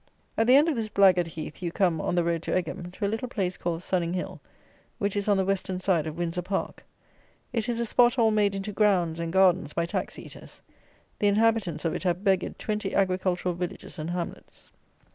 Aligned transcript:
At 0.35 0.47
the 0.47 0.55
end 0.55 0.67
of 0.67 0.75
this 0.75 0.89
blackguard 0.89 1.27
heath 1.27 1.61
you 1.61 1.71
come 1.71 2.01
(on 2.01 2.15
the 2.15 2.23
road 2.23 2.41
to 2.41 2.57
Egham) 2.57 2.89
to 2.93 3.05
a 3.05 3.07
little 3.07 3.27
place 3.27 3.55
called 3.55 3.83
Sunning 3.83 4.13
Hill, 4.15 4.41
which 4.97 5.15
is 5.15 5.27
on 5.27 5.37
the 5.37 5.45
Western 5.45 5.79
side 5.79 6.07
of 6.07 6.17
Windsor 6.17 6.41
Park. 6.41 6.83
It 7.53 7.69
is 7.69 7.79
a 7.79 7.85
spot 7.85 8.17
all 8.17 8.31
made 8.31 8.55
into 8.55 8.71
"grounds" 8.71 9.19
and 9.19 9.31
gardens 9.31 9.73
by 9.73 9.85
tax 9.85 10.17
eaters. 10.17 10.63
The 11.19 11.27
inhabitants 11.27 11.85
of 11.85 11.93
it 11.93 12.01
have 12.01 12.23
beggared 12.23 12.57
twenty 12.57 12.95
agricultural 12.95 13.53
villages 13.53 13.99
and 13.99 14.09
hamlets. 14.09 14.71